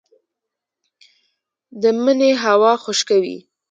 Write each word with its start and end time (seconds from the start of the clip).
د 1.81 1.83
مني 2.03 2.31
هوا 2.43 2.73
خشکه 2.83 3.17
وي 3.23 3.37